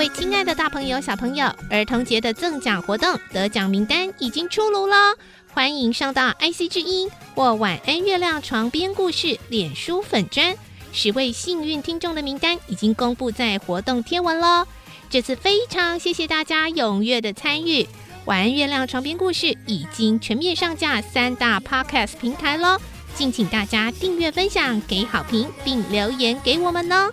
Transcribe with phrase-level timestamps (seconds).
[0.00, 5.14] 位亲爱的大朋友、小朋友，儿童节的赠奖活动得奖名单已经出炉了，
[5.52, 10.56] 欢迎上到 IC 之音或晚安月亮床边故事脸书粉砖，
[10.90, 14.66] 十位幸运听众的名单已经公布在活动贴文喽。
[15.10, 17.86] 这次非常谢谢大家踊跃的参与，
[18.24, 22.78] 晚安月亮床边故事已经全面上架三大 Podcast 平台喽，
[23.14, 27.12] 敬请大家订阅、分享、给好评，并留言给我们哦。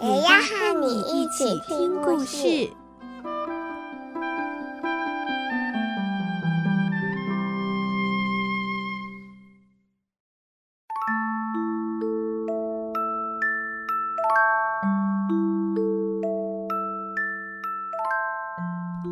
[0.00, 2.70] 也要和你一起听故事。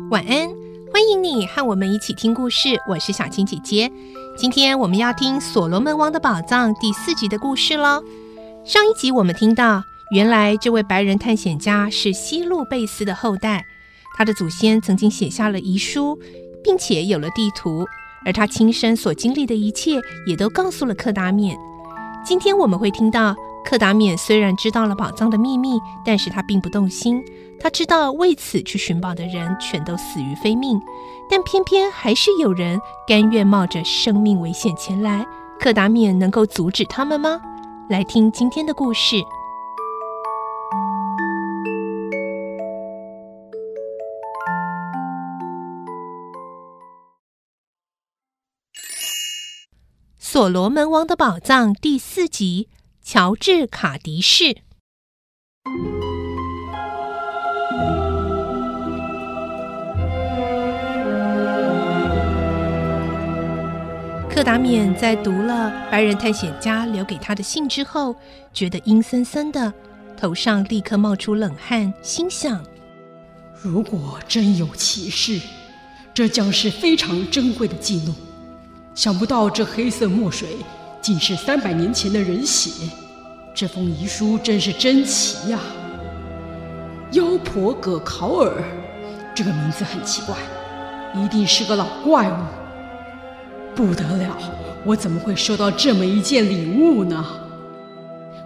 [0.09, 0.47] 晚安，
[0.93, 2.69] 欢迎你和我们一起听故事。
[2.87, 3.91] 我是小青姐姐，
[4.37, 8.01] 今天我们要听《所罗门王的宝藏》第四集的故事喽。
[8.63, 9.83] 上一集我们听到。
[10.09, 13.65] 原来这位白人探险家是西路贝斯的后代，
[14.17, 16.17] 他的祖先曾经写下了遗书，
[16.63, 17.85] 并且有了地图，
[18.25, 21.57] 而他亲身所经历的一切也都告诉了克达缅。
[22.23, 23.35] 今天我们会听到，
[23.65, 27.21] 克达缅虽然知道了宝藏的秘密，但是他并不动心。
[27.59, 30.79] 他知道为此去寻宝的人全都死于非命，
[31.29, 35.25] 但偏偏还是有人甘愿冒着生命危险前来。
[35.59, 37.41] 克达缅能够阻止他们吗？
[37.89, 39.15] 来听今天的故事。
[50.37, 52.69] 《所罗门王的宝藏》第四集：
[53.01, 54.57] 乔治·卡迪士。
[64.29, 68.15] 克达缅在读了白人探险家留给他的信之后，
[68.53, 69.73] 觉得阴森森的，
[70.15, 72.63] 头上立刻冒出冷汗，心想：
[73.59, 75.41] 如果真有其事，
[76.13, 78.13] 这将是非常珍贵的记录。
[78.97, 80.57] 想不到这黑色墨水
[81.03, 82.71] 竟是三百年前的人血，
[83.53, 85.59] 这封遗书真是珍奇呀！
[87.11, 88.51] 妖婆葛考尔，
[89.35, 90.35] 这个名字很奇怪，
[91.13, 92.35] 一定是个老怪物。
[93.75, 94.35] 不得了，
[94.83, 97.23] 我怎么会收到这么一件礼物呢？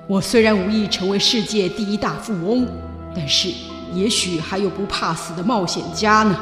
[0.06, 2.68] 我虽然无意成为世界第一大富翁，
[3.16, 3.48] 但是
[3.94, 6.38] 也许还有不怕死的冒险家呢。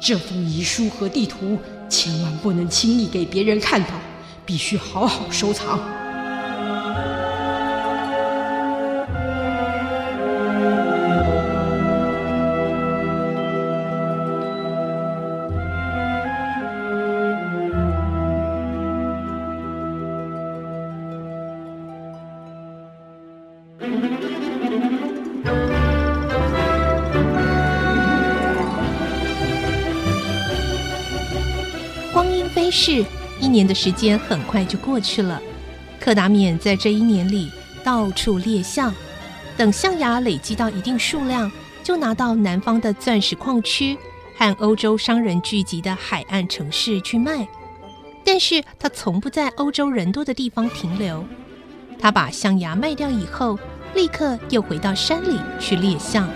[0.00, 1.58] 这封遗书和地图。
[1.88, 3.90] 千万不能轻易给别人看到，
[4.44, 5.78] 必须好好收藏。
[32.74, 33.04] 是
[33.40, 35.40] 一年的时间很快就过去了，
[36.00, 37.48] 柯达缅在这一年里
[37.84, 38.92] 到处猎象，
[39.56, 41.50] 等象牙累积到一定数量，
[41.84, 43.96] 就拿到南方的钻石矿区
[44.36, 47.46] 和欧洲商人聚集的海岸城市去卖。
[48.24, 51.24] 但是他从不在欧洲人多的地方停留，
[52.00, 53.56] 他把象牙卖掉以后，
[53.94, 56.28] 立刻又回到山里去猎象。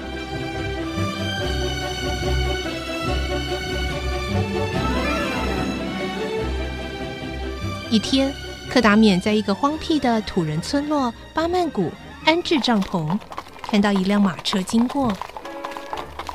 [7.91, 8.31] 一天，
[8.69, 11.91] 克达缅在一个荒僻的土人村落巴曼谷
[12.27, 13.19] 安置帐篷，
[13.63, 15.11] 看到一辆马车经过。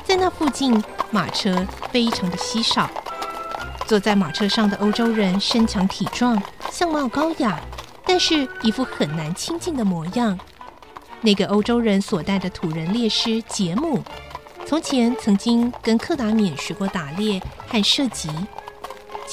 [0.04, 2.90] 在那附近，马车非常的稀少。
[3.86, 6.42] 坐在马车上的欧洲人身强体壮，
[6.72, 7.60] 相貌高雅，
[8.04, 10.36] 但是一副很难亲近的模样。
[11.20, 14.02] 那个欧洲人所带的土人猎师杰姆，
[14.66, 18.28] 从前曾经跟克达缅学过打猎和射击。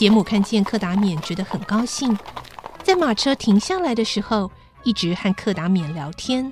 [0.02, 2.18] 杰姆看见克达缅，觉得很高兴，
[2.82, 4.52] 在马车停下来的时候，
[4.84, 6.52] 一直和克达缅聊天。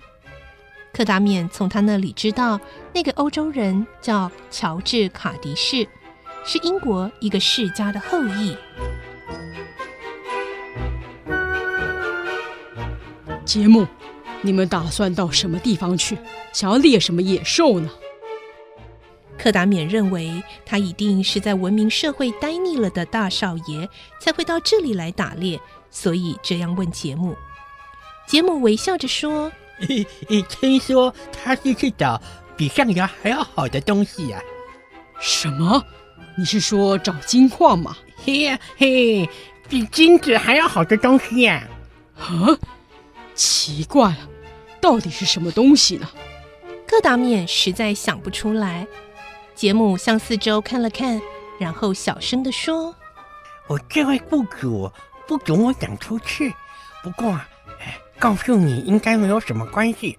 [0.94, 2.60] 克达缅从他那里知道，
[2.94, 5.90] 那个欧洲人叫乔治·卡迪士，
[6.46, 8.56] 是英国一个世家的后裔。
[13.44, 13.88] 杰姆，
[14.44, 16.16] 你们打算到什么地方去？
[16.54, 17.90] 想要猎什么野兽呢？
[19.42, 23.88] 柯达冕认为，他一定是在文明社会待腻了的大少爷，
[24.20, 25.58] 才会到这里来打猎，
[25.90, 27.36] 所以这样问杰姆。
[28.28, 29.50] 杰姆微笑着说
[29.80, 32.22] ：“嘿嘿，听说他是去找
[32.58, 34.44] 比象牙还要好的东西呀、啊？
[35.22, 35.82] 什么？
[36.38, 37.98] 你是说找金矿吗？
[38.24, 39.30] 嘿嘿，
[39.70, 41.66] 比金子还要好的东西呀、
[42.18, 42.24] 啊？
[42.26, 42.58] 啊，
[43.34, 44.30] 奇怪了，
[44.82, 46.10] 到底是什么东西呢？”
[46.86, 48.86] 柯达冕实在想不出来。
[49.60, 51.22] 杰姆向四周看了看，
[51.60, 52.96] 然后小声的说
[53.68, 54.90] ：“我这位雇主
[55.28, 56.54] 不准我讲出去，
[57.04, 57.38] 不过，
[58.18, 60.18] 告诉你应该没有什么关系。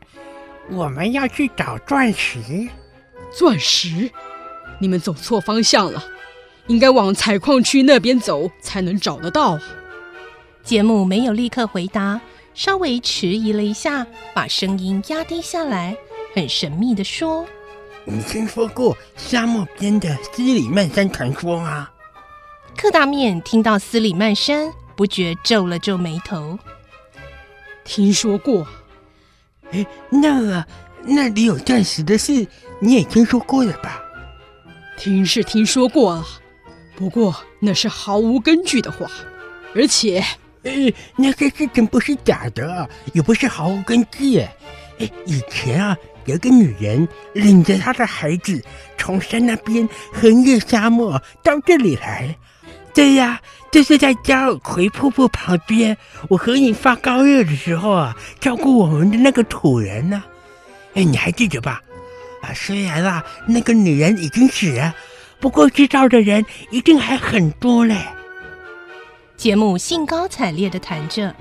[0.69, 2.69] 我们要去找钻石。
[3.33, 4.11] 钻石？
[4.79, 6.05] 你们走错方向了，
[6.67, 9.63] 应该往采矿区那边走才能找得到啊。”
[10.63, 12.21] 杰姆没有立刻回答，
[12.53, 15.97] 稍微迟疑了一下，把声音压低下来，
[16.35, 17.47] 很神秘的说。
[18.13, 21.89] 你听说过沙漠边的斯里曼山传说吗？
[22.77, 26.59] 克大面听到斯里曼山，不觉皱了皱眉头。
[27.85, 28.67] 听说过？
[29.71, 30.67] 哎，那个
[31.05, 32.45] 那里有钻石的事，
[32.81, 34.03] 你也听说过了吧？
[34.99, 36.27] 听是听说过了，
[36.97, 39.09] 不过那是毫无根据的话，
[39.73, 40.19] 而且，
[40.65, 44.41] 哎，那个事情不是假的，也不是毫无根据。
[44.99, 45.97] 哎，以前啊。
[46.27, 48.63] 有个女人领着她的孩子
[48.99, 52.37] 从山那边横越沙漠到这里来。
[52.93, 53.41] 对呀，
[53.71, 55.97] 这是在加尔奎瀑布旁边，
[56.29, 60.23] 我和你发高热的时候啊，照顾我们的那个土人呢。
[60.95, 61.81] 哎，你还记得吧？
[62.43, 64.93] 啊，虽然啊，那个女人已经死了，
[65.39, 67.97] 不过知道的人一定还很多嘞。
[69.37, 71.35] 杰姆兴高采烈的谈着。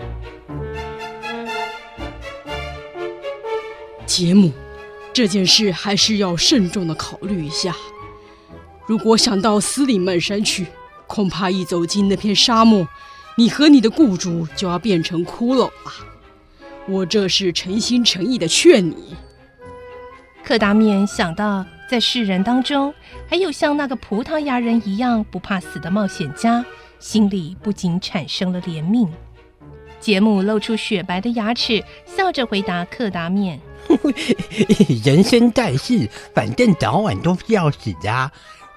[4.06, 4.54] 杰姆。
[5.20, 7.76] 这件事还是要慎重的考虑一下。
[8.88, 10.66] 如果想到斯里曼山去，
[11.08, 12.88] 恐怕一走进那片沙漠，
[13.36, 15.72] 你和你的雇主就要变成骷髅了。
[16.88, 19.18] 我这是诚心诚意的劝你。
[20.42, 22.94] 克达面想到，在世人当中
[23.28, 26.64] 还有像那个葡萄牙人一样不怕死的冒险家，
[26.98, 29.10] 心里不禁产生了怜悯。
[30.00, 33.60] 杰姆露出雪白的牙齿，笑着回答克达面。
[35.04, 38.32] 人生在世，反正早晚都是要死的啊。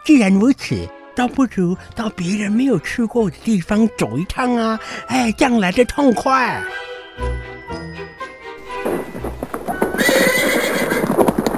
[0.04, 4.80] 既然如此，倒不如到别人没有去过的地方走一趟啊！
[5.08, 6.62] 哎，这样来的痛快。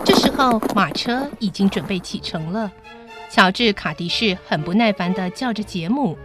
[0.05, 2.70] 这时候，马车已经准备启程了。
[3.31, 6.19] 乔治·卡迪士很不耐烦地叫着杰姆：“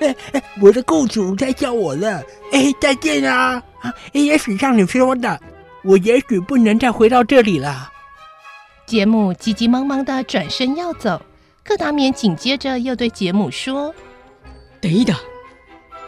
[0.00, 2.22] 哎哎，我的雇主在叫我了！
[2.52, 3.62] 哎，再见啊！
[3.80, 5.40] 啊，也许像你说的。”
[5.86, 7.92] 我也许不能再回到这里了。
[8.86, 11.20] 杰姆急急忙忙的转身要走，
[11.64, 13.94] 柯达冕紧接着又对杰姆说
[14.80, 15.16] ：“等一等，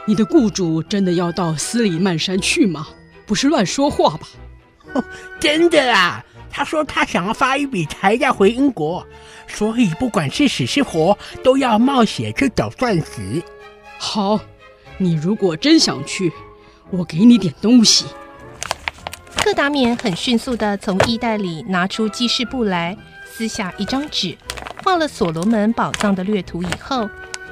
[0.04, 2.88] 你的雇主真的要到斯里曼山去吗？
[3.24, 4.26] 不是乱说话吧
[4.94, 5.04] ？”“哦，
[5.38, 6.24] 真的啊！
[6.50, 9.06] 他说他想要发一笔财要回英国，
[9.46, 13.42] 所以不管是死是活，都要冒险去找钻石。
[13.98, 14.40] ”“好，
[14.96, 16.32] 你如果真想去，
[16.90, 18.06] 我给你点东西。”
[19.58, 22.96] 达冕很迅速地从衣袋里拿出记事簿来，
[23.28, 24.38] 撕下一张纸，
[24.84, 27.10] 画了所罗门宝藏的略图以后，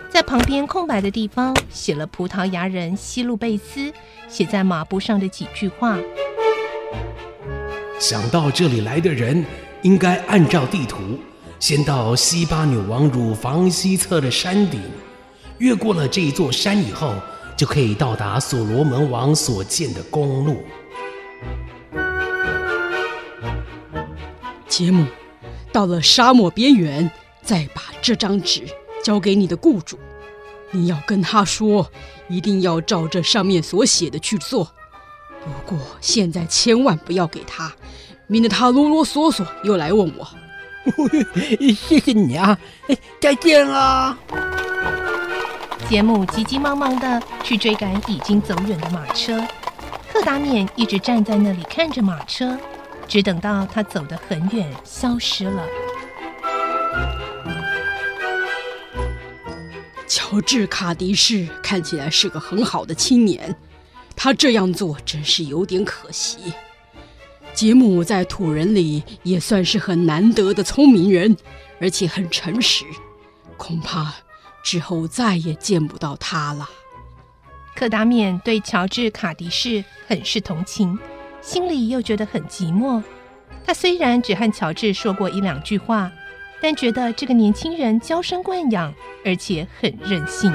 [0.09, 3.93] 在旁边空白的地方写了葡萄牙人西路贝斯
[4.29, 5.99] 写在马布上的几句话。
[7.99, 9.45] 想到这里来的人，
[9.83, 11.19] 应该按照地图，
[11.59, 14.81] 先到西巴女王乳房西侧的山顶，
[15.59, 17.13] 越过了这一座山以后，
[17.57, 20.63] 就可以到达所罗门王所建的公路。
[24.77, 25.07] 杰姆，
[25.73, 27.11] 到了沙漠边缘，
[27.43, 28.63] 再把这张纸
[29.03, 29.99] 交给你的雇主。
[30.71, 31.91] 你要跟他说，
[32.29, 34.71] 一定要照这上面所写的去做。
[35.43, 37.73] 不过现在千万不要给他，
[38.27, 40.29] 免得他啰啰嗦嗦又来问我。
[41.75, 42.59] 谢谢你啊，
[43.19, 44.19] 再见啦。
[45.89, 49.43] 杰姆急急忙忙的去追赶已经走远的马车，
[50.13, 52.59] 克达免一直站在那里看着马车。
[53.09, 55.67] 只等到他走得很远，消失了。
[60.09, 63.57] 乔治·卡迪士看起来是个很好的青年，
[64.15, 66.53] 他这样做真是有点可惜。
[67.53, 71.37] 杰姆在土人里也算是很难得的聪明人，
[71.81, 72.85] 而且很诚实，
[73.57, 74.13] 恐怕
[74.63, 76.69] 之后再也见不到他了。
[77.75, 80.99] 柯达面对乔治·卡迪士很是同情。
[81.41, 83.03] 心里又觉得很寂寞。
[83.65, 86.11] 他虽然只和乔治说过一两句话，
[86.61, 88.93] 但觉得这个年轻人娇生惯养，
[89.25, 90.53] 而且很任性。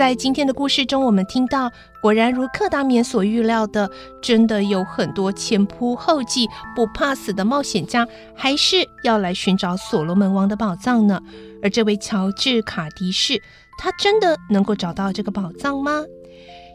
[0.00, 3.90] 在今天的故事中，我们听到，果然如克达棉所预料的，
[4.22, 11.20] 真的有很多前仆后继、不怕死的冒险家，还是要来寻找所罗门王的宝藏呢。
[11.62, 13.42] 而这位乔治·卡迪士，
[13.76, 16.02] 他真的能够找到这个宝藏吗？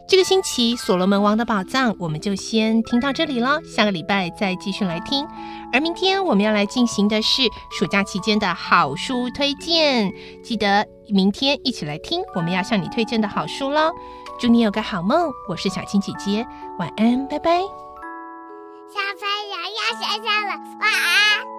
[0.08, 5.26] 这个星期所罗门王的宝藏，我们就先听到这里了，下个礼拜再继续来听。
[5.72, 7.42] 而明天我们要来进行的是
[7.76, 10.12] 暑假期间的好书推荐，
[10.44, 13.90] 记得明天一起来听我们要向你推荐的好书喽！
[14.38, 16.46] 祝你有个好梦，我是小青姐姐，
[16.78, 17.60] 晚安，拜拜。
[18.88, 21.55] 小朋友要睡觉了，晚安。